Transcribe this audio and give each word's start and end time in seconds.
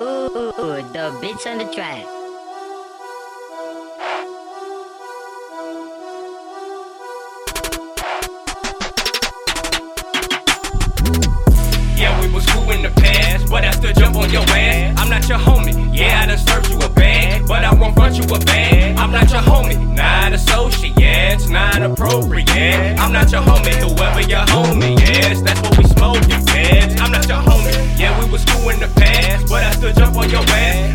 Ooh, 0.00 0.52
the 0.92 1.10
bitch 1.20 1.44
on 1.50 1.58
the 1.58 1.64
track. 1.74 2.04
Yeah, 11.98 12.20
we 12.20 12.32
was 12.32 12.46
cool 12.46 12.70
in 12.70 12.82
the 12.82 12.90
past, 12.90 13.50
but 13.50 13.64
I 13.64 13.72
still 13.72 13.92
jump 13.94 14.14
on 14.14 14.30
your 14.30 14.42
ass. 14.42 15.00
I'm 15.00 15.10
not 15.10 15.28
your 15.28 15.38
homie. 15.38 15.92
Yeah, 15.92 16.20
I 16.22 16.26
done 16.26 16.38
served 16.38 16.70
you 16.70 16.78
a 16.78 16.88
bag, 16.88 17.48
but 17.48 17.64
I 17.64 17.74
won't 17.74 17.96
front 17.96 18.16
you 18.16 18.24
a 18.32 18.38
bag. 18.38 18.96
I'm 18.98 19.10
not 19.10 19.28
your 19.32 19.40
homie, 19.40 19.96
not 19.96 20.32
associate, 20.32 21.48
not 21.48 21.82
appropriate. 21.82 22.46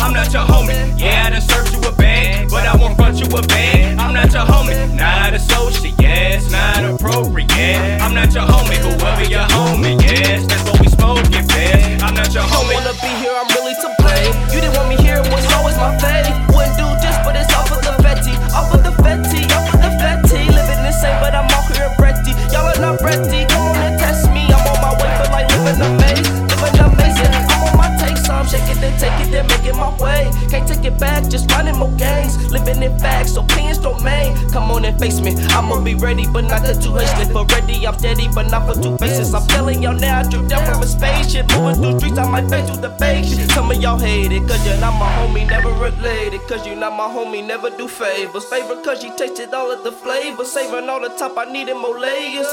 I'm 0.00 0.12
not 0.12 0.32
your 0.32 0.42
homie. 0.42 0.98
Yeah, 0.98 1.24
I 1.26 1.30
done 1.30 1.40
served 1.40 1.72
you 1.72 1.80
a 1.88 1.92
bag, 1.92 2.50
but 2.50 2.66
I 2.66 2.76
won't 2.76 2.96
front 2.96 3.20
you 3.20 3.26
a 3.26 3.42
bag. 3.42 3.98
I'm 3.98 4.14
not 4.14 4.32
your 4.32 4.44
homie, 4.44 4.74
not 4.94 5.32
a 5.32 5.36
associate, 5.36 5.94
it's 6.00 6.50
not 6.50 6.84
appropriate. 6.84 8.00
I'm 8.00 8.14
not 8.14 8.32
your 8.34 8.44
homie, 8.44 8.76
whoever 8.76 9.24
your 9.24 9.46
homie 9.54 9.96
is, 10.02 10.46
that's 10.46 10.64
what 10.64 10.80
we 10.80 10.88
smoking, 10.88 11.46
bitch. 11.46 12.02
I'm 12.02 12.14
not 12.14 12.32
your 12.34 12.44
homie. 12.44 12.74
wanna 12.74 12.94
be 13.00 13.12
here, 13.22 13.32
I'm 13.32 13.48
really 13.54 13.74
to 13.74 13.88
blame. 14.02 14.34
You 14.52 14.60
didn't 14.60 14.76
want 14.76 14.88
me 14.88 14.96
here, 14.96 15.22
it 15.22 15.30
was 15.32 15.46
always 15.54 15.76
my 15.76 15.96
fate. 15.98 16.28
Wouldn't 16.52 16.76
do 16.76 16.88
this, 17.00 17.16
but 17.24 17.36
it's 17.36 17.52
off 17.54 17.70
of 17.70 17.80
the 17.82 17.94
Fetty. 18.02 18.34
Off 18.52 18.74
of 18.74 18.82
the 18.82 18.92
Fetty, 19.02 19.46
off 19.54 19.74
of 19.74 19.80
the 19.80 19.90
Fetty. 20.02 20.48
Living 20.48 20.84
insane, 20.84 21.16
but 21.20 21.34
I'm 21.34 21.48
out 21.54 21.70
here 21.76 21.88
breathy. 21.98 22.32
Y'all 22.52 22.66
are 22.66 22.80
not 22.80 23.00
ready, 23.00 23.46
come 23.46 23.68
on 23.68 23.76
and 23.76 23.98
test 23.98 24.30
me. 24.30 24.46
I'm 24.50 24.66
on 24.66 24.80
my 24.80 24.92
way, 24.98 25.10
feel 25.22 25.32
like 25.32 25.48
living 25.54 25.80
amazing. 25.80 25.99
Can't 30.60 30.76
take 30.76 30.92
it 30.92 31.00
back, 31.00 31.26
just 31.30 31.50
finding 31.50 31.78
more 31.78 31.90
games. 31.92 32.36
Living 32.52 32.82
in 32.82 32.98
facts, 32.98 33.34
opinions 33.34 33.78
don't 33.78 34.02
main. 34.04 34.36
Come 34.50 34.70
on 34.70 34.84
and 34.84 34.98
face 35.00 35.18
me. 35.18 35.34
I'ma 35.56 35.80
be 35.80 35.94
ready, 35.94 36.26
but 36.26 36.44
not 36.44 36.62
the 36.62 36.74
too 36.74 36.94
hasty. 36.94 37.32
For 37.32 37.46
ready, 37.46 37.86
I'm 37.86 37.98
steady, 37.98 38.28
but 38.34 38.50
not 38.50 38.68
for 38.68 38.78
two 38.78 38.98
faces. 38.98 39.32
I'm 39.32 39.46
telling 39.48 39.82
y'all 39.82 39.94
now, 39.94 40.20
I 40.20 40.22
drip 40.28 40.48
down 40.48 40.66
from 40.66 40.82
a 40.82 40.86
spaceship. 40.86 41.48
Moving 41.56 41.76
through 41.80 41.98
streets, 42.00 42.18
I 42.18 42.28
might 42.28 42.50
face 42.50 42.68
through 42.68 42.82
the 42.82 42.92
shit. 43.24 43.50
Some 43.52 43.70
of 43.70 43.80
y'all 43.80 43.98
hate 43.98 44.32
it, 44.32 44.46
cause 44.46 44.66
you're 44.66 44.76
not 44.76 44.92
my 45.00 45.08
homie, 45.16 45.48
never 45.48 45.70
related. 45.70 46.42
Cause 46.46 46.66
you're 46.66 46.76
not 46.76 46.92
my 46.92 47.08
homie, 47.08 47.46
never 47.46 47.70
do 47.70 47.88
favors. 47.88 48.44
Favor, 48.44 48.76
cause 48.84 49.02
you 49.02 49.16
tasted 49.16 49.54
all 49.54 49.72
of 49.72 49.82
the 49.82 49.92
flavor. 49.92 50.44
Saving 50.44 50.90
all 50.90 51.00
the 51.00 51.08
top, 51.16 51.38
I 51.38 51.50
needed 51.50 51.76
more 51.76 51.98
layers. 51.98 52.52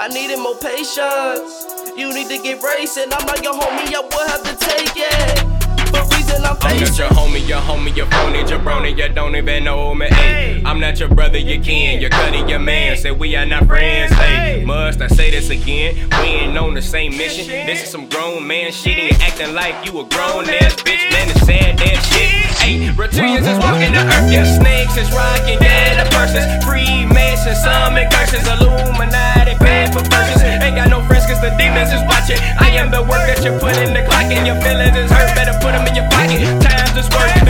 I 0.00 0.08
needed 0.12 0.40
more 0.40 0.56
patience. 0.56 1.70
You 1.96 2.12
need 2.12 2.26
to 2.34 2.42
get 2.42 2.60
racing. 2.64 3.12
I'm 3.12 3.26
not 3.26 3.44
your 3.44 3.54
homie, 3.54 3.94
I 3.94 4.00
will 4.00 4.26
have 4.26 4.42
to 4.42 4.56
take 4.58 4.96
it. 4.96 5.62
For 5.92 6.02
reason 6.32 6.44
I'm 6.44 6.56
I'm 6.62 6.80
not 6.80 6.98
your 6.98 7.08
homie, 7.08 7.48
your 7.48 7.58
homie, 7.60 7.96
your 7.96 8.06
phony, 8.06 8.42
jabroni, 8.44 8.96
you 8.96 9.08
don't 9.12 9.36
even 9.36 9.64
know 9.64 9.94
me. 9.94 10.06
Ay, 10.10 10.62
I'm 10.64 10.80
not 10.80 10.98
your 10.98 11.08
brother, 11.08 11.38
your 11.38 11.62
kin, 11.62 12.00
your 12.00 12.10
cuddy, 12.10 12.38
your 12.50 12.58
man. 12.58 12.96
Say 12.96 13.10
we 13.10 13.36
are 13.36 13.46
not 13.46 13.66
friends. 13.66 14.12
Hey, 14.12 14.64
must 14.64 15.00
I 15.00 15.08
say 15.08 15.30
this 15.30 15.50
again? 15.50 16.08
We 16.20 16.28
ain't 16.28 16.56
on 16.56 16.74
the 16.74 16.82
same 16.82 17.16
mission. 17.16 17.46
This 17.66 17.82
is 17.84 17.90
some 17.90 18.08
grown 18.08 18.46
man 18.46 18.72
shit, 18.72 18.98
and 18.98 19.10
you 19.10 19.24
acting 19.24 19.54
like 19.54 19.74
you 19.84 20.00
a 20.00 20.04
grown 20.04 20.48
ass 20.48 20.76
bitch. 20.76 21.10
Man, 21.10 21.30
it's 21.30 21.40
sad 21.40 21.78
that 21.78 21.98
shit. 22.08 22.30
Hey, 22.62 22.88
reptilians 22.94 23.48
is 23.48 23.58
walking 23.58 23.92
the 23.92 24.00
earth, 24.00 24.32
yeah. 24.32 24.58
Snakes 24.58 24.96
is 24.96 25.10
rocking, 25.12 25.58
yeah, 25.60 26.04
the 26.04 26.10
persons. 26.10 26.64
Freemasons, 26.64 27.60
summon 27.62 28.08
curses, 28.10 28.46
Illuminati, 28.46 29.21
feelings 31.82 32.02
is 32.02 32.08
watching. 32.08 32.38
I 32.58 32.70
am 32.78 32.90
the 32.90 33.02
work 33.02 33.26
that 33.26 33.42
you 33.44 33.52
put 33.58 33.76
in 33.78 33.94
the 33.94 34.02
clock, 34.06 34.30
and 34.30 34.46
your 34.46 34.56
feelings 34.62 34.96
is 34.96 35.10
hurt. 35.10 35.34
Better 35.34 35.54
put 35.58 35.72
them 35.72 35.86
in 35.86 35.94
your 35.94 36.08
pocket. 36.10 36.42
Times 36.62 36.96
is 36.96 37.08
worth 37.10 37.41